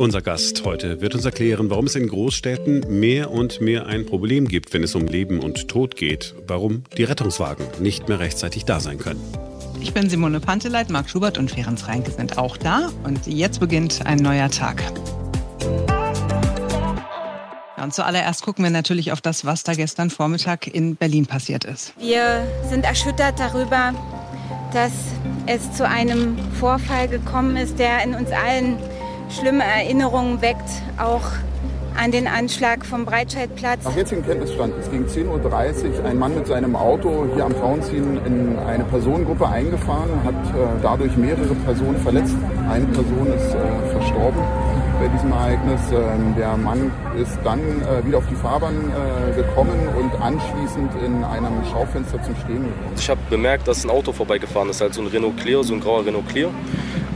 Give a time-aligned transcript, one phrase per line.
[0.00, 4.48] Unser Gast heute wird uns erklären, warum es in Großstädten mehr und mehr ein Problem
[4.48, 6.34] gibt, wenn es um Leben und Tod geht.
[6.46, 9.20] Warum die Rettungswagen nicht mehr rechtzeitig da sein können.
[9.78, 12.88] Ich bin Simone Panteleit, Marc Schubert und Ferenc Reinke sind auch da.
[13.04, 14.82] Und jetzt beginnt ein neuer Tag.
[17.76, 21.92] und zuallererst gucken wir natürlich auf das, was da gestern Vormittag in Berlin passiert ist.
[21.98, 23.92] Wir sind erschüttert darüber,
[24.72, 24.92] dass
[25.44, 28.78] es zu einem Vorfall gekommen ist, der in uns allen
[29.30, 31.22] schlimme Erinnerungen weckt, auch
[31.96, 33.84] an den Anschlag vom Breitscheidplatz.
[33.84, 35.28] Nach jetzigem Kenntnisstand ist gegen 10.30
[35.98, 40.82] Uhr ein Mann mit seinem Auto hier am Frauenziehen in eine Personengruppe eingefahren, hat äh,
[40.82, 42.34] dadurch mehrere Personen verletzt.
[42.70, 44.40] Eine Person ist äh, verstorben
[45.00, 45.80] bei diesem Ereignis.
[45.92, 51.24] Ähm, der Mann ist dann äh, wieder auf die Fahrbahn äh, gekommen und anschließend in
[51.24, 52.94] einem Schaufenster zum Stehen gekommen.
[52.96, 55.80] Ich habe bemerkt, dass ein Auto vorbeigefahren ist, halt so ein Renault Clio, so ein
[55.80, 56.50] grauer Renault Clio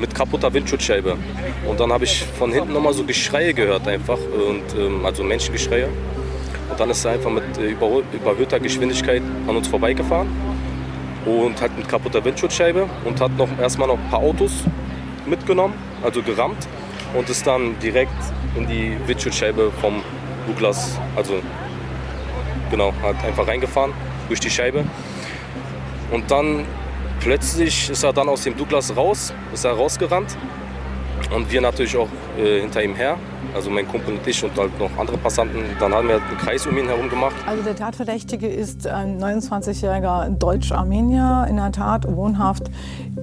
[0.04, 1.16] mit kaputter Windschutzscheibe.
[1.66, 5.88] Und dann habe ich von hinten nochmal so Geschreie gehört einfach, und, ähm, also Menschengeschreie.
[6.68, 10.28] Und dann ist er einfach mit äh, überhöhter Geschwindigkeit an uns vorbeigefahren
[11.24, 14.52] und hat mit kaputter Windschutzscheibe und hat noch erstmal noch ein paar Autos
[15.24, 16.68] mitgenommen, also gerammt
[17.14, 18.20] und ist dann direkt
[18.56, 20.02] in die Windschutzscheibe vom
[20.46, 21.40] Douglas, also
[22.70, 23.94] genau, hat einfach reingefahren
[24.28, 24.84] durch die Scheibe.
[26.10, 26.66] Und dann
[27.24, 30.36] plötzlich ist er dann aus dem Douglas raus, ist er rausgerannt.
[31.34, 32.08] Und wir natürlich auch
[32.38, 33.18] äh, hinter ihm her
[33.54, 35.60] also mein Kumpel und ich und halt noch andere Passanten.
[35.78, 37.34] Dann haben wir einen Kreis um ihn herum gemacht.
[37.46, 42.70] Also der Tatverdächtige ist ein 29-jähriger Deutsch-Armenier, in der Tat wohnhaft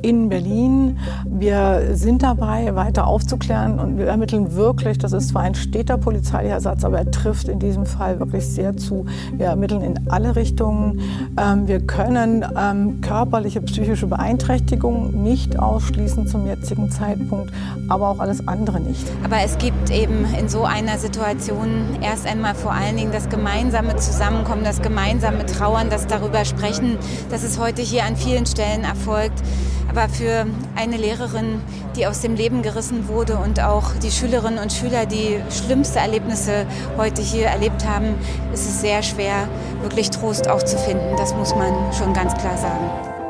[0.01, 0.97] in Berlin.
[1.25, 6.59] Wir sind dabei, weiter aufzuklären und wir ermitteln wirklich, das ist zwar ein steter polizeilicher
[6.59, 9.05] Satz, aber er trifft in diesem Fall wirklich sehr zu.
[9.33, 11.01] Wir ermitteln in alle Richtungen.
[11.37, 17.51] Ähm, wir können ähm, körperliche, psychische Beeinträchtigung nicht ausschließen zum jetzigen Zeitpunkt,
[17.89, 19.05] aber auch alles andere nicht.
[19.23, 23.95] Aber es gibt eben in so einer Situation erst einmal vor allen Dingen das gemeinsame
[23.95, 26.97] Zusammenkommen, das gemeinsame Trauern, das darüber sprechen,
[27.29, 29.41] dass es heute hier an vielen Stellen erfolgt.
[29.89, 30.45] Aber für
[30.75, 31.61] eine Lehrerin,
[31.95, 36.65] die aus dem Leben gerissen wurde und auch die Schülerinnen und Schüler, die schlimmste Erlebnisse
[36.97, 38.15] heute hier erlebt haben,
[38.53, 39.47] ist es sehr schwer,
[39.81, 41.15] wirklich Trost auch zu finden.
[41.17, 43.20] Das muss man schon ganz klar sagen.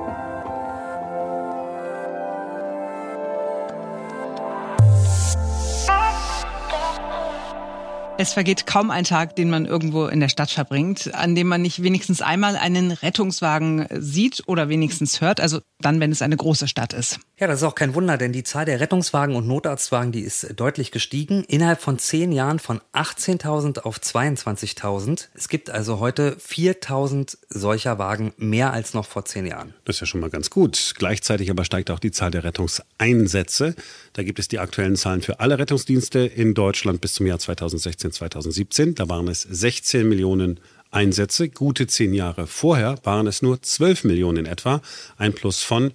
[8.22, 11.64] Es vergeht kaum ein Tag, den man irgendwo in der Stadt verbringt, an dem man
[11.64, 15.42] nicht wenigstens einmal einen Rettungswagen sieht oder wenigstens hört.
[15.42, 17.20] Also dann, wenn es eine große Stadt ist.
[17.42, 20.54] Ja, das ist auch kein Wunder, denn die Zahl der Rettungswagen und Notarztwagen, die ist
[20.58, 21.44] deutlich gestiegen.
[21.46, 25.30] Innerhalb von zehn Jahren von 18.000 auf 22.000.
[25.34, 29.74] Es gibt also heute 4.000 solcher Wagen mehr als noch vor zehn Jahren.
[29.86, 30.94] Das ist ja schon mal ganz gut.
[31.00, 33.74] Gleichzeitig aber steigt auch die Zahl der Rettungseinsätze.
[34.14, 38.12] Da gibt es die aktuellen Zahlen für alle Rettungsdienste in Deutschland bis zum Jahr 2016.
[38.12, 38.94] 2017.
[38.94, 40.60] Da waren es 16 Millionen
[40.92, 41.50] Einsätze.
[41.50, 44.84] Gute zehn Jahre vorher waren es nur 12 Millionen etwa.
[45.18, 45.92] Ein Plus von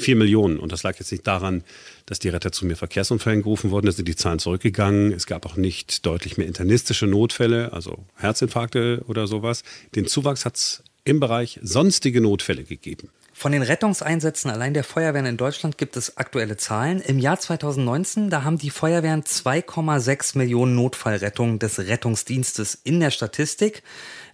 [0.00, 0.58] 4 Millionen.
[0.58, 1.62] Und das lag jetzt nicht daran,
[2.06, 3.86] dass die Retter zu mehr Verkehrsunfällen gerufen wurden.
[3.86, 5.12] Da sind die Zahlen zurückgegangen.
[5.12, 9.62] Es gab auch nicht deutlich mehr internistische Notfälle, also Herzinfarkte oder sowas.
[9.94, 13.10] Den Zuwachs hat es im Bereich sonstige Notfälle gegeben.
[13.40, 17.00] Von den Rettungseinsätzen allein der Feuerwehren in Deutschland gibt es aktuelle Zahlen.
[17.00, 23.82] Im Jahr 2019, da haben die Feuerwehren 2,6 Millionen Notfallrettungen des Rettungsdienstes in der Statistik.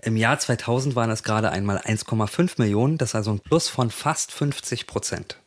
[0.03, 2.99] Im Jahr 2000 waren es gerade einmal 1,5 Millionen.
[2.99, 5.39] Das ist also ein Plus von fast 50 Prozent.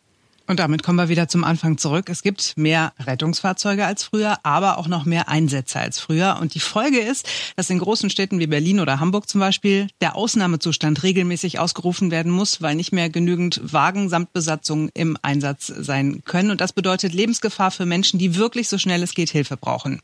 [0.49, 2.09] Und damit kommen wir wieder zum Anfang zurück.
[2.09, 6.39] Es gibt mehr Rettungsfahrzeuge als früher, aber auch noch mehr Einsätze als früher.
[6.41, 10.15] Und die Folge ist, dass in großen Städten wie Berlin oder Hamburg zum Beispiel der
[10.15, 16.23] Ausnahmezustand regelmäßig ausgerufen werden muss, weil nicht mehr genügend Wagen samt Besatzung im Einsatz sein
[16.25, 16.49] können.
[16.49, 20.01] Und das bedeutet Lebensgefahr für Menschen, die wirklich so schnell es geht Hilfe brauchen.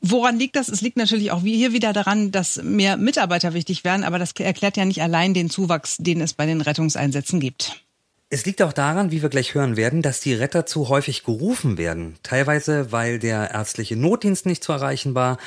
[0.00, 0.68] Woran liegt das?
[0.68, 4.76] Es liegt natürlich auch hier wieder daran, dass mehr Mitarbeiter wichtig werden, aber das erklärt
[4.76, 7.83] ja nicht allein den Zuwachs, den es bei den Rettungseinsätzen gibt.
[8.34, 11.78] Es liegt auch daran, wie wir gleich hören werden, dass die Retter zu häufig gerufen
[11.78, 12.16] werden.
[12.24, 15.38] Teilweise, weil der ärztliche Notdienst nicht zu erreichen war,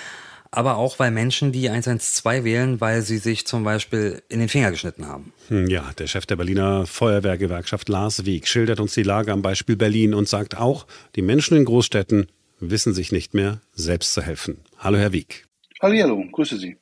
[0.52, 4.72] aber auch weil Menschen die 112 wählen, weil sie sich zum Beispiel in den Finger
[4.72, 5.34] geschnitten haben.
[5.50, 9.76] Hm, ja, der Chef der Berliner Feuerwehrgewerkschaft Lars Weg schildert uns die Lage am Beispiel
[9.76, 10.88] Berlin und sagt auch,
[11.18, 12.28] die Menschen in Großstädten
[12.62, 14.62] wissen sich nicht mehr, selbst zu helfen.
[14.78, 15.46] Hallo, Herr Wieg.
[15.82, 16.78] Hallo, grüße Sie.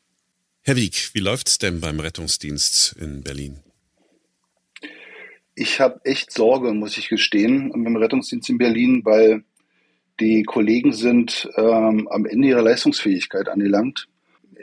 [0.61, 3.64] Herr Wieg, wie läuft's denn beim Rettungsdienst in Berlin?
[5.55, 9.43] Ich habe echt Sorge, muss ich gestehen, beim Rettungsdienst in Berlin, weil
[10.19, 14.07] die Kollegen sind ähm, am Ende ihrer Leistungsfähigkeit angelangt.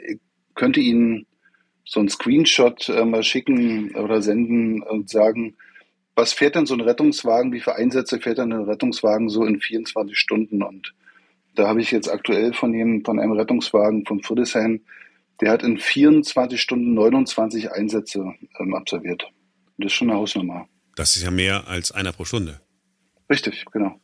[0.07, 0.19] Ich
[0.55, 1.25] könnte Ihnen
[1.85, 5.55] so einen Screenshot äh, mal schicken oder senden und sagen,
[6.15, 9.59] was fährt denn so ein Rettungswagen, wie viele Einsätze fährt denn ein Rettungswagen so in
[9.59, 10.61] 24 Stunden?
[10.61, 10.93] Und
[11.55, 14.81] Da habe ich jetzt aktuell von, dem, von einem Rettungswagen von Friedrichshain,
[15.41, 19.27] der hat in 24 Stunden 29 Einsätze ähm, absolviert.
[19.77, 20.67] Das ist schon eine Hausnummer.
[20.95, 22.59] Das ist ja mehr als einer pro Stunde.
[23.29, 23.99] Richtig, genau.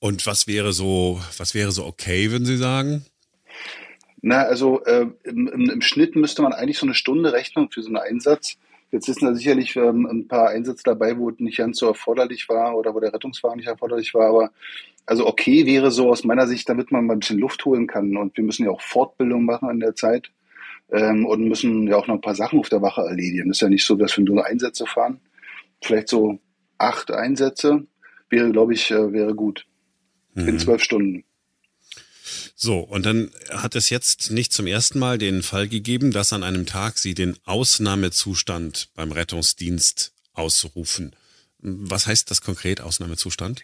[0.00, 3.04] Und was wäre so, was wäre so okay, würden Sie sagen?
[4.20, 7.88] Na, also äh, im, im, Schnitt müsste man eigentlich so eine Stunde rechnen für so
[7.88, 8.56] einen Einsatz.
[8.90, 12.48] Jetzt sind da sicherlich ähm, ein paar Einsätze dabei, wo es nicht ganz so erforderlich
[12.48, 14.28] war oder wo der Rettungswagen nicht erforderlich war.
[14.28, 14.50] Aber
[15.06, 18.16] also okay wäre so aus meiner Sicht, damit man mal ein bisschen Luft holen kann.
[18.16, 20.30] Und wir müssen ja auch Fortbildung machen in der Zeit
[20.90, 23.48] ähm, und müssen ja auch noch ein paar Sachen auf der Wache erledigen.
[23.48, 25.20] Das ist ja nicht so, dass wir nur Einsätze fahren.
[25.82, 26.40] Vielleicht so
[26.78, 27.86] acht Einsätze
[28.28, 29.66] wäre, glaube ich, äh, wäre gut.
[30.34, 30.48] Mhm.
[30.48, 31.24] In zwölf Stunden.
[32.54, 36.42] So, und dann hat es jetzt nicht zum ersten Mal den Fall gegeben, dass an
[36.42, 41.14] einem Tag Sie den Ausnahmezustand beim Rettungsdienst ausrufen.
[41.60, 43.62] Was heißt das konkret, Ausnahmezustand?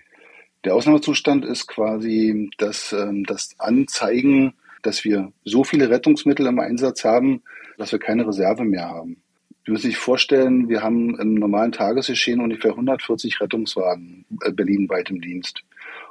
[0.64, 7.04] Der Ausnahmezustand ist quasi das, ähm, das Anzeigen, dass wir so viele Rettungsmittel im Einsatz
[7.04, 7.42] haben,
[7.78, 9.23] dass wir keine Reserve mehr haben.
[9.64, 15.22] Sie müssen sich vorstellen, wir haben im normalen Tagesgeschehen ungefähr 140 Rettungswagen äh, berlinweit im
[15.22, 15.64] Dienst.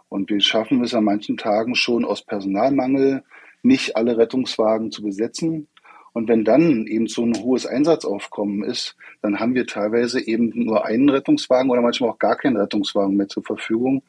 [0.10, 3.24] Und wir schaffen es an manchen Tagen schon aus Personalmangel,
[3.62, 5.68] nicht alle Rettungswagen zu besetzen.
[6.14, 10.86] Und wenn dann eben so ein hohes Einsatzaufkommen ist, dann haben wir teilweise eben nur
[10.86, 14.04] einen Rettungswagen oder manchmal auch gar keinen Rettungswagen mehr zur Verfügung.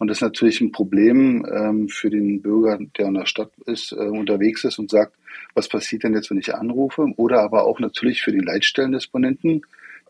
[0.00, 3.92] Und das ist natürlich ein Problem ähm, für den Bürger, der in der Stadt ist,
[3.92, 5.14] äh, unterwegs ist und sagt,
[5.54, 7.12] was passiert denn jetzt, wenn ich anrufe?
[7.16, 9.60] Oder aber auch natürlich für den Leitstellendisponenten.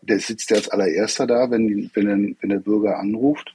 [0.01, 3.53] Der sitzt ja als allererster da, wenn, wenn, wenn der Bürger anruft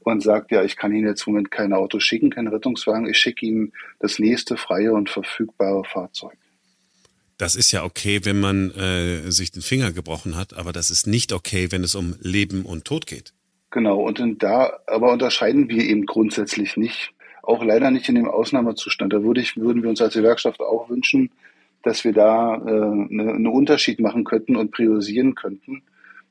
[0.00, 3.16] und sagt, ja, ich kann Ihnen jetzt im Moment kein Auto schicken, keinen Rettungswagen, ich
[3.16, 6.36] schicke Ihnen das nächste freie und verfügbare Fahrzeug.
[7.38, 11.06] Das ist ja okay, wenn man äh, sich den Finger gebrochen hat, aber das ist
[11.06, 13.32] nicht okay, wenn es um Leben und Tod geht.
[13.72, 19.14] Genau, und da aber unterscheiden wir eben grundsätzlich nicht, auch leider nicht in dem Ausnahmezustand.
[19.14, 21.30] Da würde ich, würden wir uns als Gewerkschaft auch wünschen,
[21.82, 25.82] dass wir da äh, eine, einen Unterschied machen könnten und priorisieren könnten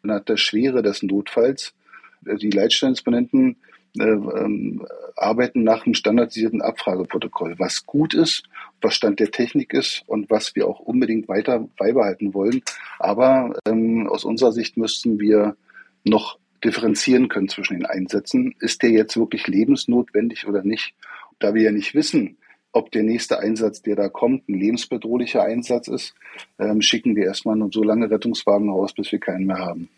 [0.04, 1.74] nach der Schwere des Notfalls
[2.22, 3.58] die Leitstellendisponenten
[3.98, 4.86] äh, ähm,
[5.16, 8.44] arbeiten nach einem standardisierten Abfrageprotokoll, was gut ist,
[8.82, 12.62] was Stand der Technik ist und was wir auch unbedingt weiter beibehalten wollen.
[13.00, 15.56] Aber ähm, aus unserer Sicht müssten wir
[16.04, 18.56] noch differenzieren können zwischen den Einsätzen.
[18.60, 20.94] Ist der jetzt wirklich lebensnotwendig oder nicht?
[21.40, 22.38] Da wir ja nicht wissen,
[22.72, 26.14] ob der nächste Einsatz, der da kommt, ein lebensbedrohlicher Einsatz ist,
[26.60, 29.90] ähm, schicken wir erstmal nur so lange Rettungswagen raus, bis wir keinen mehr haben.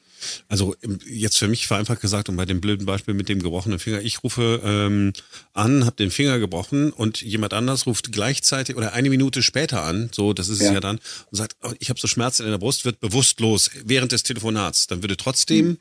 [0.48, 0.75] Also
[1.06, 4.24] jetzt für mich vereinfacht gesagt und bei dem blöden Beispiel mit dem gebrochenen Finger, ich
[4.24, 5.13] rufe ähm,
[5.54, 10.10] an, habe den Finger gebrochen und jemand anders ruft gleichzeitig oder eine Minute später an,
[10.13, 10.68] so das ist ja.
[10.68, 11.00] es ja dann,
[11.30, 14.88] und sagt, oh, ich habe so Schmerzen in der Brust, wird bewusstlos während des Telefonats.
[14.88, 15.77] Dann würde trotzdem hm.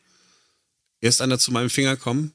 [1.03, 2.33] Erst einer zu meinem Finger kommen?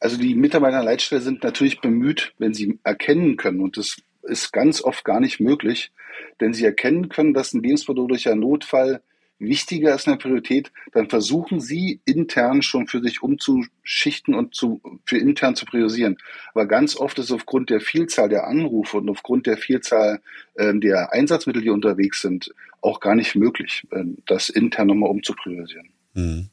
[0.00, 4.52] Also die Mitarbeiter der Leitstelle sind natürlich bemüht, wenn sie erkennen können, und das ist
[4.52, 5.92] ganz oft gar nicht möglich,
[6.40, 9.02] denn sie erkennen können, dass ein lebensbedrohlicher Notfall
[9.38, 15.18] wichtiger ist eine Priorität, dann versuchen Sie intern schon für sich umzuschichten und zu, für
[15.18, 16.16] intern zu priorisieren.
[16.54, 20.20] Aber ganz oft ist aufgrund der Vielzahl der Anrufe und aufgrund der Vielzahl
[20.54, 25.90] äh, der Einsatzmittel, die unterwegs sind, auch gar nicht möglich, äh, das intern nochmal umzupriorisieren.
[26.16, 26.48] Mhm.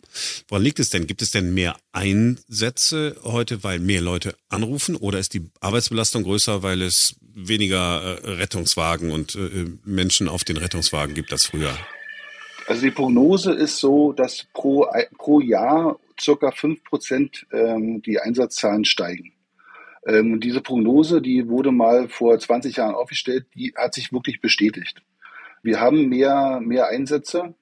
[0.50, 1.08] Woran liegt es denn?
[1.08, 6.64] Gibt es denn mehr Einsätze heute, weil mehr Leute anrufen oder ist die Arbeitsbelastung größer,
[6.64, 11.74] weil es weniger äh, Rettungswagen und äh, Menschen auf den Rettungswagen gibt als früher?
[12.68, 14.86] Also die Prognose ist so, dass pro,
[15.18, 19.32] pro Jahr circa fünf Prozent ähm, die Einsatzzahlen steigen.
[20.06, 25.02] Ähm, diese Prognose, die wurde mal vor 20 Jahren aufgestellt, die hat sich wirklich bestätigt.
[25.62, 27.56] Wir haben mehr, mehr Einsätze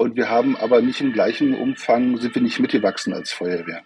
[0.00, 3.82] und wir haben aber nicht im gleichen Umfang, sind wir nicht mitgewachsen als Feuerwehr.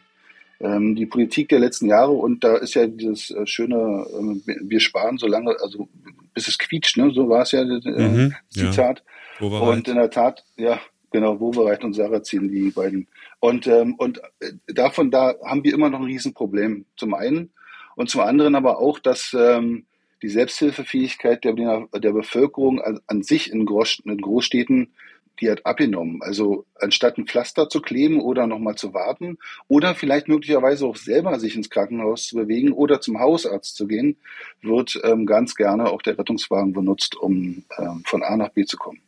[0.60, 4.06] Ähm, die Politik der letzten Jahre, und da ist ja dieses äh, schöne,
[4.46, 5.88] äh, wir sparen so lange, also
[6.32, 7.10] bis es quietscht, ne?
[7.12, 9.02] so war es ja, äh, mhm, Zitat.
[9.40, 9.46] Ja.
[9.48, 10.78] Und in der Tat, ja,
[11.10, 13.08] genau, Wovereit und Sarrazin, die beiden.
[13.40, 16.84] Und, ähm, und äh, davon, da haben wir immer noch ein Riesenproblem.
[16.96, 17.50] Zum einen.
[17.96, 19.86] Und zum anderen aber auch, dass ähm,
[20.22, 24.92] die Selbsthilfefähigkeit der, der Bevölkerung an, an sich in, Groß, in Großstädten,
[25.40, 26.20] die hat abgenommen.
[26.22, 29.38] Also anstatt ein Pflaster zu kleben oder nochmal zu warten
[29.68, 34.16] oder vielleicht möglicherweise auch selber sich ins Krankenhaus zu bewegen oder zum Hausarzt zu gehen,
[34.62, 38.76] wird ähm, ganz gerne auch der Rettungswagen benutzt, um ähm, von A nach B zu
[38.76, 39.00] kommen.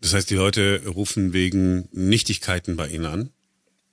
[0.00, 3.30] Das heißt, die Leute rufen wegen Nichtigkeiten bei Ihnen an?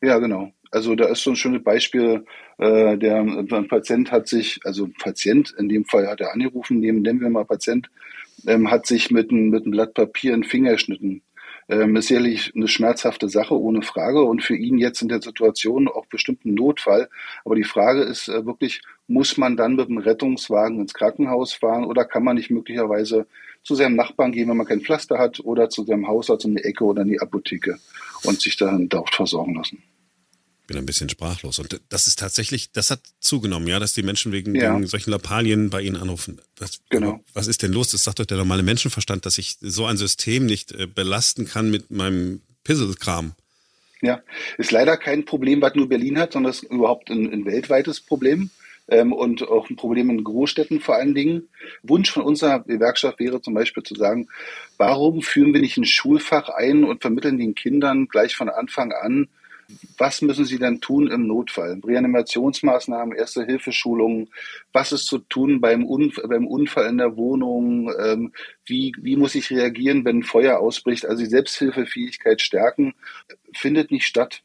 [0.02, 0.52] Ja, genau.
[0.72, 2.26] Also da ist so ein schönes Beispiel,
[2.58, 6.80] äh, der ein Patient hat sich, also ein Patient, in dem Fall hat er angerufen,
[6.80, 7.90] nehmen, nennen wir mal Patient,
[8.48, 11.22] ähm, hat sich mit, ein, mit einem Blatt Papier einen Finger geschnitten.
[11.70, 14.24] Ähm, ist sicherlich eine schmerzhafte Sache, ohne Frage.
[14.24, 17.10] Und für ihn jetzt in der Situation auch bestimmt ein Notfall.
[17.46, 21.86] Aber die Frage ist äh, wirklich, muss man dann mit dem Rettungswagen ins Krankenhaus fahren
[21.86, 23.28] oder kann man nicht möglicherweise
[23.64, 26.64] zu seinem Nachbarn gehen, wenn man kein Pflaster hat oder zu seinem Hausarzt um die
[26.64, 27.78] Ecke oder in die Apotheke
[28.24, 29.84] und sich dann dort versorgen lassen
[30.70, 31.58] bin ein bisschen sprachlos.
[31.58, 34.76] Und das ist tatsächlich, das hat zugenommen, ja, dass die Menschen wegen, ja.
[34.76, 36.40] wegen solchen Lappalien bei Ihnen anrufen.
[36.58, 37.20] Was, genau.
[37.34, 37.90] Was ist denn los?
[37.90, 41.72] Das sagt doch der normale Menschenverstand, dass ich so ein System nicht äh, belasten kann
[41.72, 43.34] mit meinem Pisselkram.
[44.02, 44.22] Ja,
[44.60, 48.52] ist leider kein Problem, was nur Berlin hat, sondern ist überhaupt ein, ein weltweites Problem
[48.90, 51.50] ähm, und auch ein Problem in Großstädten vor allen Dingen.
[51.82, 54.28] Wunsch von unserer Gewerkschaft wäre zum Beispiel zu sagen,
[54.78, 59.28] warum führen wir nicht ein Schulfach ein und vermitteln den Kindern gleich von Anfang an,
[59.98, 61.80] was müssen Sie denn tun im Notfall?
[61.86, 64.30] Reanimationsmaßnahmen, Erste-Hilfeschulungen,
[64.74, 67.92] was ist zu tun beim, Unfall, beim Unfall in der Wohnung?
[68.00, 68.34] Ähm,
[68.66, 71.06] wie, wie muss ich reagieren, wenn ein Feuer ausbricht?
[71.06, 72.94] Also die Selbsthilfefähigkeit stärken,
[73.54, 74.42] findet nicht statt.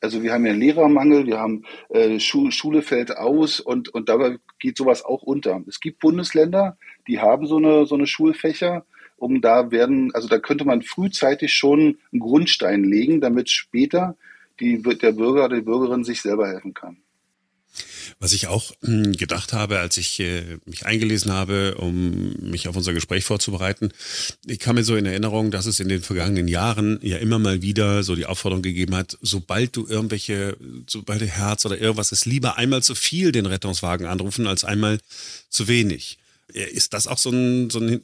[0.00, 4.08] Also wir haben ja einen Lehrermangel, wir haben äh, Schu Schule fällt aus und, und
[4.08, 5.62] dabei geht sowas auch unter.
[5.66, 6.76] Es gibt Bundesländer,
[7.08, 8.84] die haben so eine, so eine Schulfächer,
[9.16, 14.16] um da werden, also da könnte man frühzeitig schon einen Grundstein legen, damit später
[14.60, 16.98] die, der Bürger oder die Bürgerin sich selber helfen kann.
[18.20, 22.76] Was ich auch hm, gedacht habe, als ich äh, mich eingelesen habe, um mich auf
[22.76, 23.92] unser Gespräch vorzubereiten,
[24.46, 27.62] ich kam mir so in Erinnerung, dass es in den vergangenen Jahren ja immer mal
[27.62, 32.26] wieder so die Aufforderung gegeben hat, sobald du irgendwelche, sobald du Herz oder irgendwas ist,
[32.26, 34.98] lieber einmal zu viel den Rettungswagen anrufen als einmal
[35.48, 36.18] zu wenig.
[36.48, 38.00] Ist das auch so ein, so ein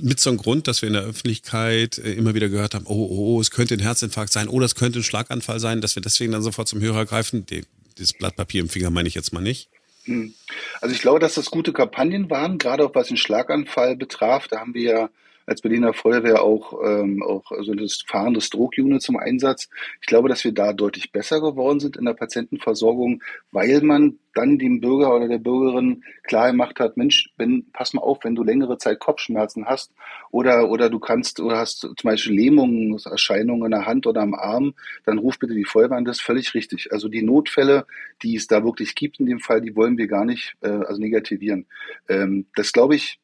[0.00, 3.08] mit so einem Grund, dass wir in der Öffentlichkeit äh, immer wieder gehört haben, oh,
[3.10, 6.02] oh, oh, es könnte ein Herzinfarkt sein oder es könnte ein Schlaganfall sein, dass wir
[6.02, 7.46] deswegen dann sofort zum Hörer greifen.
[7.98, 9.68] Das Blatt Papier im Finger meine ich jetzt mal nicht.
[10.04, 10.34] Hm.
[10.80, 14.48] Also ich glaube, dass das gute Kampagnen waren, gerade auch was den Schlaganfall betraf.
[14.48, 15.10] Da haben wir ja
[15.50, 19.68] als Berliner Feuerwehr auch, ähm, auch so das Fahren des Stroke-Unit zum Einsatz.
[20.00, 24.58] Ich glaube, dass wir da deutlich besser geworden sind in der Patientenversorgung, weil man dann
[24.58, 28.44] dem Bürger oder der Bürgerin klar gemacht hat, Mensch, wenn, pass mal auf, wenn du
[28.44, 29.92] längere Zeit Kopfschmerzen hast
[30.30, 34.74] oder, oder du kannst oder hast zum Beispiel Lähmungserscheinungen in der Hand oder am Arm,
[35.04, 36.92] dann ruf bitte die Feuerwehr an, das ist völlig richtig.
[36.92, 37.86] Also die Notfälle,
[38.22, 41.00] die es da wirklich gibt in dem Fall, die wollen wir gar nicht äh, also
[41.00, 41.66] negativieren.
[42.08, 43.18] Ähm, das glaube ich,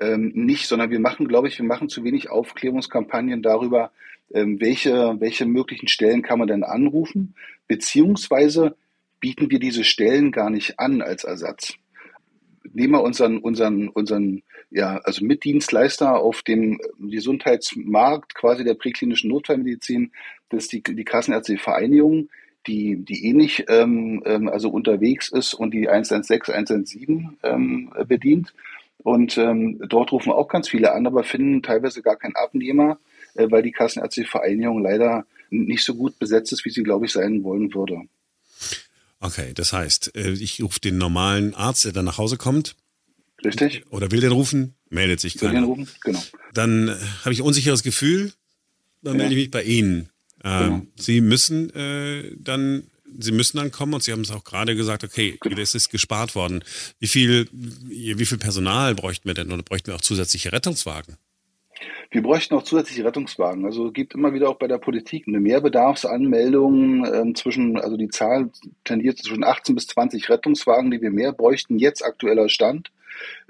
[0.00, 3.92] ähm, nicht, sondern wir machen, glaube ich, wir machen zu wenig Aufklärungskampagnen darüber,
[4.34, 7.34] ähm, welche, welche möglichen Stellen kann man denn anrufen,
[7.68, 8.76] beziehungsweise
[9.20, 11.74] bieten wir diese Stellen gar nicht an als Ersatz.
[12.72, 20.12] Nehmen wir unseren, unseren, unseren, ja, also Mitdienstleister auf dem Gesundheitsmarkt quasi der präklinischen Notfallmedizin,
[20.48, 22.28] das ist die, die Kassenärztliche Vereinigung,
[22.66, 28.54] die, die ähnlich ähm, ähm also unterwegs ist und die 116, 117 ähm, bedient.
[29.02, 32.98] Und ähm, dort rufen auch ganz viele an, aber finden teilweise gar keinen Abnehmer,
[33.34, 37.12] äh, weil die Kassenärztliche Vereinigung leider nicht so gut besetzt ist, wie sie, glaube ich,
[37.12, 38.02] sein wollen würde.
[39.20, 42.76] Okay, das heißt, äh, ich rufe den normalen Arzt, der dann nach Hause kommt.
[43.44, 43.84] Richtig.
[43.90, 45.52] Oder will den rufen, meldet sich keiner.
[45.52, 46.22] Will den rufen, genau.
[46.54, 46.94] Dann äh,
[47.24, 48.32] habe ich ein unsicheres Gefühl,
[49.02, 49.18] dann ja.
[49.18, 50.08] melde ich mich bei Ihnen.
[50.44, 50.82] Ähm, genau.
[50.96, 52.84] Sie müssen äh, dann
[53.18, 55.56] Sie müssen dann kommen und Sie haben es auch gerade gesagt, okay, genau.
[55.56, 56.64] das ist gespart worden.
[56.98, 61.16] Wie viel, wie viel Personal bräuchten wir denn oder bräuchten wir auch zusätzliche Rettungswagen?
[62.10, 63.64] Wir bräuchten auch zusätzliche Rettungswagen.
[63.64, 68.08] Also es gibt immer wieder auch bei der Politik eine Mehrbedarfsanmeldung ähm, zwischen, also die
[68.08, 68.50] Zahl
[68.84, 72.92] tendiert zwischen 18 bis 20 Rettungswagen, die wir mehr bräuchten, jetzt aktueller Stand.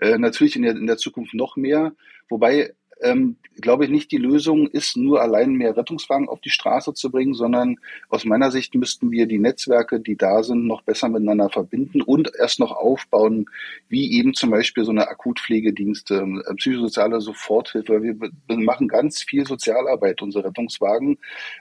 [0.01, 1.93] Äh, natürlich in der, in der Zukunft noch mehr.
[2.29, 2.73] Wobei
[3.03, 7.11] ähm, glaube ich nicht, die Lösung ist, nur allein mehr Rettungswagen auf die Straße zu
[7.11, 7.77] bringen, sondern
[8.09, 12.31] aus meiner Sicht müssten wir die Netzwerke, die da sind, noch besser miteinander verbinden und
[12.39, 13.47] erst noch aufbauen,
[13.89, 18.03] wie eben zum Beispiel so eine Akutpflegedienste, äh, psychosoziale Soforthilfe.
[18.03, 18.17] Wir
[18.57, 21.19] machen ganz viel Sozialarbeit, unsere Rettungswagen,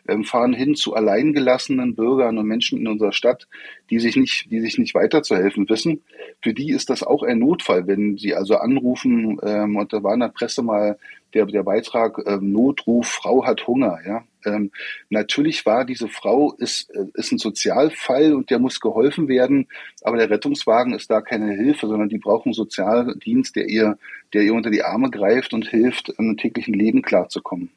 [0.07, 3.47] ähm, fahren hin zu alleingelassenen Bürgern und Menschen in unserer Stadt,
[3.89, 6.03] die sich nicht, die sich nicht weiterzuhelfen wissen.
[6.41, 10.13] Für die ist das auch ein Notfall, wenn sie also anrufen, ähm, und da war
[10.13, 10.97] in der Presse mal
[11.33, 13.99] der, der Beitrag ähm, Notruf, Frau hat Hunger.
[14.05, 14.23] Ja?
[14.45, 14.71] Ähm,
[15.09, 19.67] natürlich war diese Frau, ist, äh, ist ein Sozialfall und der muss geholfen werden,
[20.03, 23.97] aber der Rettungswagen ist da keine Hilfe, sondern die brauchen einen Sozialdienst, der ihr,
[24.33, 27.69] der ihr unter die Arme greift und hilft, im täglichen Leben klarzukommen.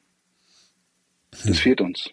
[1.30, 1.54] Das hm.
[1.54, 2.10] fehlt uns.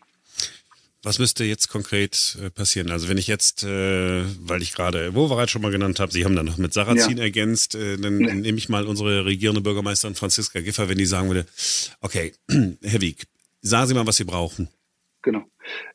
[1.04, 2.92] Was müsste jetzt konkret äh, passieren?
[2.92, 6.36] Also wenn ich jetzt, äh, weil ich gerade Wowereit schon mal genannt habe, Sie haben
[6.36, 7.24] dann noch mit Sarrazin ja.
[7.24, 8.34] ergänzt, äh, dann ja.
[8.36, 11.48] nehme ich mal unsere regierende Bürgermeisterin Franziska Giffer, wenn die sagen würde,
[12.02, 12.34] okay,
[12.84, 13.24] Herr Wieg,
[13.62, 14.70] sagen Sie mal, was Sie brauchen.
[15.24, 15.44] Genau.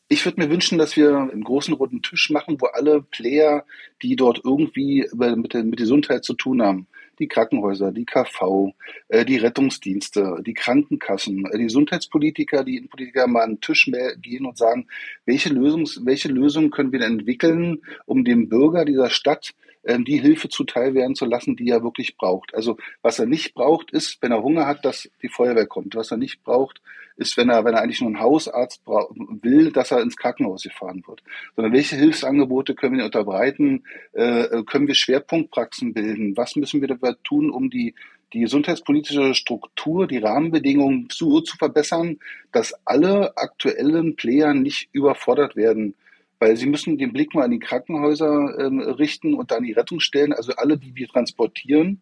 [0.09, 3.65] Ich würde mir wünschen, dass wir einen großen runden Tisch machen, wo alle Player,
[4.01, 6.87] die dort irgendwie mit, der, mit Gesundheit zu tun haben,
[7.19, 8.73] die Krankenhäuser, die KV,
[9.07, 13.89] äh, die Rettungsdienste, die Krankenkassen, äh, die Gesundheitspolitiker, die Innenpolitiker mal an den Tisch
[14.21, 14.87] gehen und sagen,
[15.25, 20.19] welche, Lösungs, welche Lösungen können wir denn entwickeln, um dem Bürger dieser Stadt ähm, die
[20.19, 22.53] Hilfe zuteil werden zu lassen, die er wirklich braucht.
[22.53, 25.95] Also was er nicht braucht, ist, wenn er Hunger hat, dass die Feuerwehr kommt.
[25.95, 26.81] Was er nicht braucht,
[27.17, 31.03] ist, wenn er, wenn er eigentlich nur einen Hausarzt will, dass er ins Krankenhaus gefahren
[31.07, 31.23] wird.
[31.55, 33.83] Sondern welche Hilfsangebote können wir unterbreiten?
[34.13, 36.37] Äh, können wir Schwerpunktpraxen bilden?
[36.37, 37.95] Was müssen wir dabei tun, um die
[38.33, 42.19] die gesundheitspolitische Struktur, die Rahmenbedingungen so zu verbessern,
[42.51, 45.95] dass alle aktuellen Player nicht überfordert werden
[46.39, 50.33] weil sie müssen den Blick mal an die Krankenhäuser ähm, richten und an die Rettungsstellen.
[50.33, 52.01] Also alle, die wir transportieren,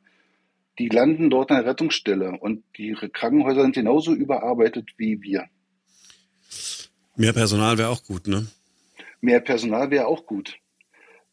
[0.80, 5.46] die landen dort an der Rettungsstelle und die Krankenhäuser sind genauso überarbeitet wie wir.
[7.16, 8.48] Mehr Personal wäre auch gut, ne?
[9.22, 10.58] Mehr Personal wäre auch gut.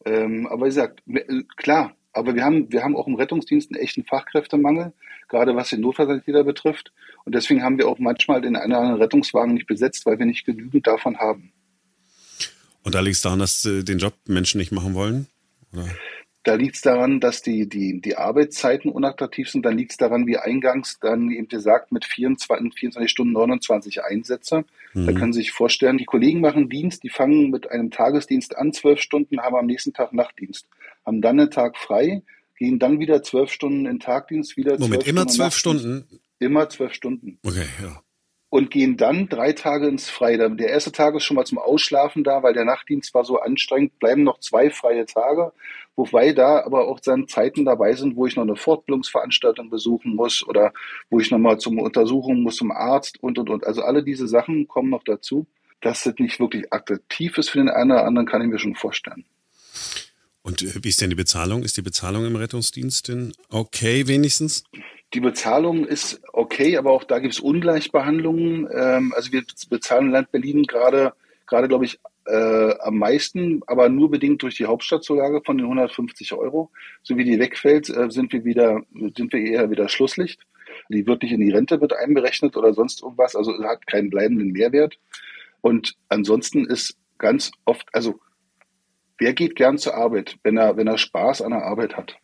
[0.05, 3.81] Ähm, aber wie gesagt, äh, klar, aber wir haben, wir haben auch im Rettungsdienst einen
[3.81, 4.93] echten Fachkräftemangel,
[5.27, 6.93] gerade was den Notfallsanitäter betrifft.
[7.25, 10.25] Und deswegen haben wir auch manchmal den einen oder anderen Rettungswagen nicht besetzt, weil wir
[10.25, 11.51] nicht genügend davon haben.
[12.83, 15.27] Und da liegt es daran, dass äh, den Job Menschen nicht machen wollen?
[15.73, 15.87] Oder?
[16.43, 19.65] Da liegt es daran, dass die, die, die Arbeitszeiten unattraktiv sind.
[19.65, 24.65] Dann liegt es daran, wie eingangs dann eben gesagt, mit 24, 24 Stunden 29 Einsätze.
[24.93, 25.05] Mhm.
[25.05, 28.73] Da können Sie sich vorstellen, die Kollegen machen Dienst, die fangen mit einem Tagesdienst an,
[28.73, 30.67] zwölf Stunden, haben am nächsten Tag Nachtdienst,
[31.05, 32.23] haben dann einen Tag frei,
[32.57, 36.05] gehen dann wieder zwölf Stunden in Tagdienst, wieder Moment, immer zwölf Stunden?
[36.39, 37.39] Immer zwölf Stunden.
[37.45, 38.01] Okay, ja
[38.53, 40.37] und gehen dann drei Tage ins Freie.
[40.37, 43.97] Der erste Tag ist schon mal zum Ausschlafen da, weil der Nachtdienst war so anstrengend.
[43.97, 45.53] Bleiben noch zwei freie Tage,
[45.95, 50.45] wobei da aber auch dann Zeiten dabei sind, wo ich noch eine Fortbildungsveranstaltung besuchen muss
[50.47, 50.73] oder
[51.09, 53.65] wo ich noch mal zum Untersuchung muss zum Arzt und und und.
[53.65, 55.47] Also alle diese Sachen kommen noch dazu.
[55.81, 58.75] Dass das nicht wirklich attraktiv ist für den einen oder anderen, kann ich mir schon
[58.75, 59.25] vorstellen.
[60.41, 61.63] Und äh, wie ist denn die Bezahlung?
[61.63, 64.63] Ist die Bezahlung im Rettungsdienst denn okay wenigstens?
[65.13, 68.67] Die Bezahlung ist okay, aber auch da gibt es Ungleichbehandlungen.
[68.73, 71.13] Ähm, also wir bezahlen Land Berlin gerade,
[71.47, 76.33] gerade glaube ich, äh, am meisten, aber nur bedingt durch die Hauptstadtzulage von den 150
[76.33, 76.71] Euro.
[77.01, 78.81] So wie die wegfällt, äh, sind wir wieder,
[79.15, 80.41] sind wir eher wieder Schlusslicht.
[80.89, 84.51] Die wird nicht in die Rente wird einberechnet oder sonst irgendwas, also hat keinen bleibenden
[84.51, 84.97] Mehrwert.
[85.61, 88.19] Und ansonsten ist ganz oft, also
[89.17, 92.17] wer geht gern zur Arbeit, wenn er, wenn er Spaß an der Arbeit hat?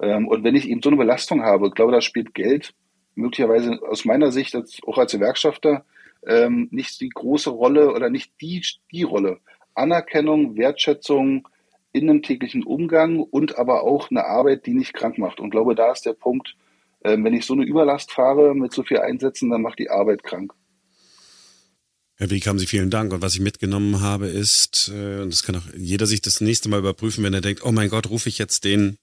[0.00, 2.74] Ähm, und wenn ich eben so eine Belastung habe, ich glaube, da spielt Geld
[3.14, 5.84] möglicherweise aus meiner Sicht als, auch als Gewerkschafter
[6.26, 9.38] ähm, nicht die große Rolle oder nicht die, die Rolle.
[9.74, 11.48] Anerkennung, Wertschätzung
[11.92, 15.40] in einem täglichen Umgang und aber auch eine Arbeit, die nicht krank macht.
[15.40, 16.56] Und glaube, da ist der Punkt,
[17.00, 20.22] äh, wenn ich so eine Überlast fahre mit so viel Einsätzen, dann macht die Arbeit
[20.22, 20.52] krank.
[22.16, 23.12] Herr Weg, haben Sie vielen Dank.
[23.12, 26.68] Und was ich mitgenommen habe, ist, äh, und das kann auch jeder sich das nächste
[26.68, 28.96] Mal überprüfen, wenn er denkt, oh mein Gott, rufe ich jetzt den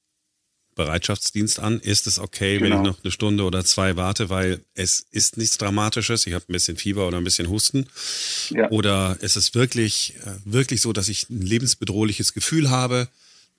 [0.80, 1.80] Bereitschaftsdienst an.
[1.80, 2.62] Ist es okay, genau.
[2.62, 2.90] wenn ich genau.
[2.92, 6.26] noch eine Stunde oder zwei warte, weil es ist nichts Dramatisches.
[6.26, 7.88] Ich habe ein bisschen Fieber oder ein bisschen Husten.
[8.50, 8.70] Ja.
[8.72, 13.10] Oder ist es wirklich, äh, wirklich so, dass ich ein lebensbedrohliches Gefühl habe,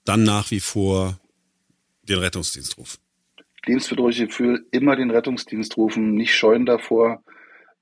[0.04, 1.20] dann nach wie vor
[2.02, 2.98] den Rettungsdienst rufen?
[3.66, 7.22] Lebensbedrohliches Gefühl, immer den Rettungsdienst rufen, nicht scheuen davor.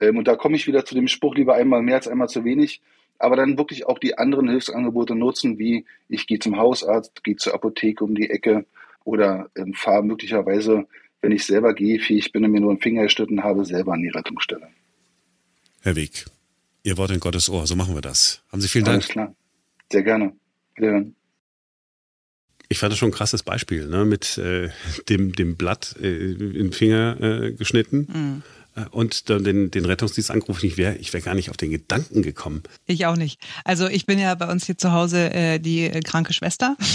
[0.01, 2.45] Ähm, und da komme ich wieder zu dem Spruch, lieber einmal mehr als einmal zu
[2.45, 2.81] wenig
[3.19, 7.55] aber dann wirklich auch die anderen Hilfsangebote nutzen, wie ich gehe zum Hausarzt, gehe zur
[7.55, 8.65] Apotheke um die Ecke,
[9.09, 10.87] oder ähm, fahre möglicherweise,
[11.23, 14.03] wenn ich selber gehe, ich bin und mir nur einen Finger geschnitten habe, selber an
[14.03, 14.69] die Rettungsstelle.
[15.81, 16.27] Herr Weg,
[16.83, 18.43] Ihr Wort in Gottes Ohr, so machen wir das.
[18.53, 18.97] Haben Sie vielen Dank.
[18.97, 19.35] Alles klar.
[19.91, 20.33] Sehr gerne.
[20.77, 21.15] Wiederhören.
[22.69, 24.05] Ich fand das schon ein krasses Beispiel, ne?
[24.05, 24.69] mit äh,
[25.09, 28.09] dem, dem Blatt äh, in den Finger äh, geschnitten.
[28.13, 28.43] Mhm
[28.91, 30.67] und dann den, den Rettungsdienst angerufen.
[30.67, 32.63] Ich wäre ich wär gar nicht auf den Gedanken gekommen.
[32.87, 33.41] Ich auch nicht.
[33.65, 36.77] Also ich bin ja bei uns hier zu Hause äh, die äh, kranke Schwester.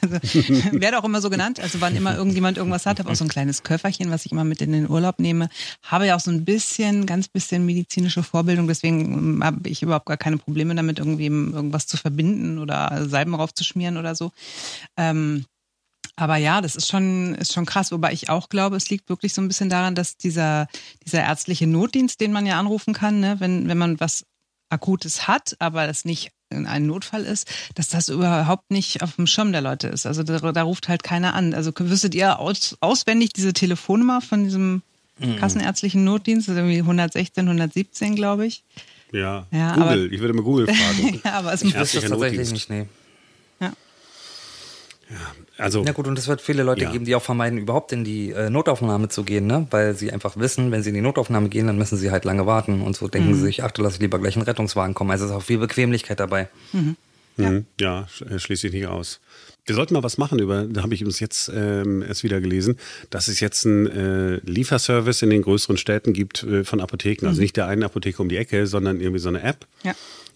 [0.00, 0.16] Also
[0.72, 1.60] werde auch immer so genannt.
[1.60, 4.44] Also wann immer irgendjemand irgendwas hat, habe auch so ein kleines Köfferchen, was ich immer
[4.44, 5.48] mit in den Urlaub nehme.
[5.82, 8.66] Habe ja auch so ein bisschen, ganz bisschen medizinische Vorbildung.
[8.66, 13.34] Deswegen ähm, habe ich überhaupt gar keine Probleme damit, irgendwie irgendwas zu verbinden oder Salben
[13.34, 14.32] raufzuschmieren oder so.
[14.96, 15.44] Ähm,
[16.16, 17.90] aber ja, das ist schon, ist schon krass.
[17.90, 20.68] Wobei ich auch glaube, es liegt wirklich so ein bisschen daran, dass dieser,
[21.04, 24.24] dieser ärztliche Notdienst, den man ja anrufen kann, ne, wenn, wenn man was
[24.68, 29.50] Akutes hat, aber es nicht ein Notfall ist, dass das überhaupt nicht auf dem Schirm
[29.50, 30.06] der Leute ist.
[30.06, 31.52] Also da, da ruft halt keiner an.
[31.52, 34.82] Also wüsstet ihr aus, auswendig diese Telefonnummer von diesem
[35.18, 35.36] mhm.
[35.36, 36.48] kassenärztlichen Notdienst?
[36.48, 38.62] Das ist irgendwie 116, 117, glaube ich.
[39.12, 39.82] Ja, ja Google.
[39.82, 41.20] Aber, ich würde mal Google fragen.
[41.24, 42.86] ja, aber es ich wüsste tatsächlich nicht, nee.
[45.14, 45.82] Ja, also.
[45.84, 46.90] Na gut, und es wird viele Leute ja.
[46.90, 49.66] geben, die auch vermeiden, überhaupt in die äh, Notaufnahme zu gehen, ne?
[49.70, 52.46] Weil sie einfach wissen, wenn sie in die Notaufnahme gehen, dann müssen sie halt lange
[52.46, 52.82] warten.
[52.82, 53.34] Und so denken mhm.
[53.34, 55.12] sie sich, ach, du lass ich lieber gleich einen Rettungswagen kommen.
[55.12, 56.48] Also es ist auch viel Bequemlichkeit dabei.
[56.72, 56.96] Mhm.
[57.36, 57.66] Ja, mhm.
[57.80, 59.20] ja äh, schließe ich nicht aus.
[59.66, 62.76] Wir sollten mal was machen über, da habe ich uns jetzt ähm, erst wieder gelesen,
[63.08, 67.26] dass es jetzt einen äh, Lieferservice in den größeren Städten gibt äh, von Apotheken.
[67.26, 67.28] Also mhm.
[67.28, 69.66] Also nicht der einen Apotheke um die Ecke, sondern irgendwie so eine App.
[69.84, 69.94] Ja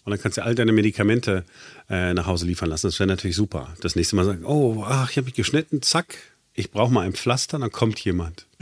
[0.08, 1.44] und dann kannst du all deine Medikamente
[1.90, 2.86] äh, nach Hause liefern lassen.
[2.86, 3.74] Das wäre natürlich super.
[3.82, 6.16] Das nächste Mal sagen, oh, ach, ich habe mich geschnitten, zack,
[6.54, 8.46] ich brauche mal ein Pflaster, dann kommt jemand.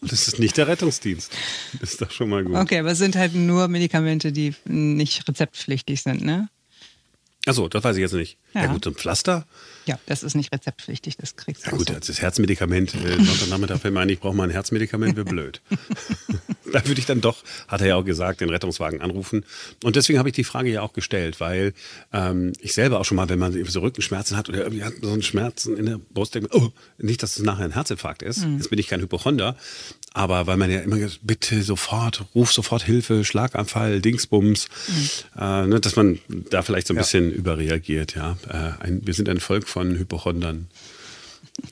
[0.00, 1.30] Und das ist nicht der Rettungsdienst.
[1.80, 2.56] Das ist doch schon mal gut.
[2.56, 6.48] Okay, aber es sind halt nur Medikamente, die nicht rezeptpflichtig sind, ne?
[7.46, 8.38] Achso, das weiß ich jetzt nicht.
[8.54, 9.46] Ja, ja gut, so ein Pflaster.
[9.86, 11.70] Ja, das ist nicht rezeptpflichtig, das kriegst du.
[11.70, 11.94] Ja gut, so.
[11.94, 15.60] das Herzmedikament, äh, Sonntagnachmittag, wenn man ich brauche mal ein Herzmedikament, wäre blöd.
[16.72, 19.44] da würde ich dann doch, hat er ja auch gesagt, den Rettungswagen anrufen.
[19.82, 21.72] Und deswegen habe ich die Frage ja auch gestellt, weil
[22.12, 25.12] ähm, ich selber auch schon mal, wenn man so Rückenschmerzen hat oder irgendwie hat so
[25.12, 28.44] einen Schmerzen in der Brust, denke, oh, nicht, dass es nachher ein Herzinfarkt ist.
[28.44, 28.56] Mhm.
[28.56, 29.56] Jetzt bin ich kein Hypochonder,
[30.12, 35.40] aber weil man ja immer gesagt, bitte sofort, ruf sofort Hilfe, Schlaganfall, Dingsbums, mhm.
[35.40, 36.18] äh, ne, dass man
[36.50, 37.02] da vielleicht so ein ja.
[37.02, 38.14] bisschen überreagiert.
[38.14, 40.68] Ja, äh, ein, wir sind ein Volk von Hypochondern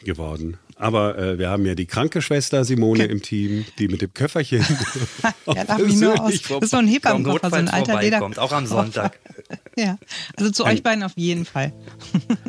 [0.05, 0.57] geworden.
[0.77, 4.65] Aber äh, wir haben ja die kranke Schwester Simone im Team, die mit dem Köfferchen.
[5.47, 6.43] ja, darf mich nur aus.
[6.43, 8.23] Das ist so ein Hebammenkoffer, so ein alter Leder.
[8.23, 9.19] Auch am Sonntag.
[9.77, 9.99] ja,
[10.37, 11.73] also zu ein, euch beiden auf jeden Fall.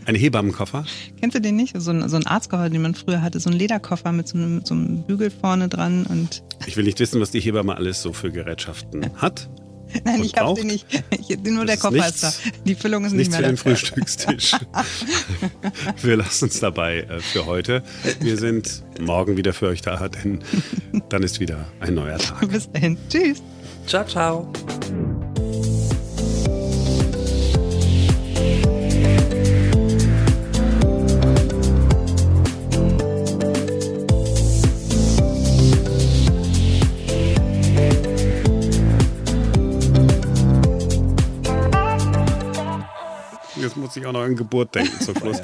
[0.06, 0.86] ein Hebammenkoffer?
[1.20, 1.80] Kennst du den nicht?
[1.80, 4.66] So ein, so ein Arztkoffer, den man früher hatte, so ein Lederkoffer mit so einem,
[4.66, 6.44] so einem Bügel vorne dran und.
[6.66, 9.50] Ich will nicht wissen, was die Hebamme alles so für Gerätschaften hat.
[10.04, 10.86] Nein, ich habe sie nicht.
[11.28, 12.34] Ich, nur der Koffer ist da.
[12.66, 13.48] Die Füllung ist nicht mehr da.
[13.48, 14.52] Nichts für den Frühstückstisch.
[16.02, 17.84] wir lassen uns dabei äh, für heute.
[18.20, 20.44] Wir sind morgen wieder für euch da, denn
[21.10, 22.50] dann ist wieder ein neuer Tag.
[22.50, 22.98] Bis dahin.
[23.10, 23.42] Tschüss.
[23.88, 24.52] Ciao, ciao.
[43.76, 45.38] Muss ich auch noch an Geburt denken zum Schluss.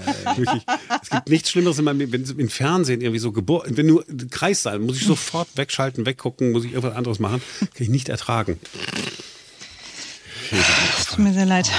[1.02, 4.80] Es gibt nichts Schlimmeres in meinem wenn im Fernsehen irgendwie so Geburt, wenn nur Kreissaal,
[4.80, 8.60] muss ich sofort wegschalten, weggucken, muss ich irgendwas anderes machen, kann ich nicht ertragen.
[11.10, 11.70] Tut mir sehr leid.